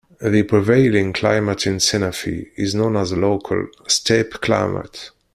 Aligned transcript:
The 0.19 0.41
prevailing 0.41 1.13
climate 1.13 1.67
in 1.67 1.75
Senafe 1.75 2.47
is 2.55 2.73
known 2.73 2.97
as 2.97 3.11
a 3.11 3.15
local 3.17 3.67
steppe 3.87 4.41
climate. 4.41 5.11